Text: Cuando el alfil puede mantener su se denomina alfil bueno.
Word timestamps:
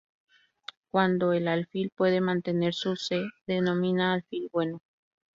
Cuando 0.89 1.31
el 1.31 1.47
alfil 1.47 1.91
puede 1.95 2.21
mantener 2.21 2.73
su 2.73 2.95
se 2.95 3.23
denomina 3.45 4.13
alfil 4.13 4.49
bueno. 4.51 4.81